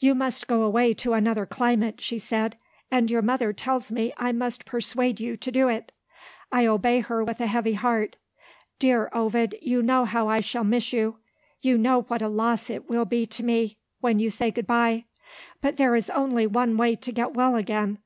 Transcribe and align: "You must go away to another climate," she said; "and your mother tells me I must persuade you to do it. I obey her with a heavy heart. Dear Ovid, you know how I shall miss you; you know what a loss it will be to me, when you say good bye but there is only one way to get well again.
"You 0.00 0.14
must 0.14 0.48
go 0.48 0.64
away 0.64 0.92
to 0.92 1.14
another 1.14 1.46
climate," 1.46 1.98
she 1.98 2.18
said; 2.18 2.58
"and 2.90 3.10
your 3.10 3.22
mother 3.22 3.54
tells 3.54 3.90
me 3.90 4.12
I 4.18 4.30
must 4.30 4.66
persuade 4.66 5.18
you 5.18 5.34
to 5.38 5.50
do 5.50 5.68
it. 5.68 5.92
I 6.52 6.66
obey 6.66 7.00
her 7.00 7.24
with 7.24 7.40
a 7.40 7.46
heavy 7.46 7.72
heart. 7.72 8.16
Dear 8.78 9.08
Ovid, 9.14 9.54
you 9.62 9.82
know 9.82 10.04
how 10.04 10.28
I 10.28 10.40
shall 10.42 10.62
miss 10.62 10.92
you; 10.92 11.20
you 11.62 11.78
know 11.78 12.02
what 12.02 12.20
a 12.20 12.28
loss 12.28 12.68
it 12.68 12.90
will 12.90 13.06
be 13.06 13.24
to 13.28 13.42
me, 13.42 13.78
when 14.02 14.18
you 14.18 14.28
say 14.28 14.50
good 14.50 14.66
bye 14.66 15.06
but 15.62 15.78
there 15.78 15.96
is 15.96 16.10
only 16.10 16.46
one 16.46 16.76
way 16.76 16.94
to 16.96 17.10
get 17.10 17.32
well 17.32 17.56
again. 17.56 17.96